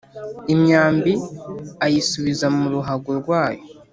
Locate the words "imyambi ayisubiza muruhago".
0.53-3.09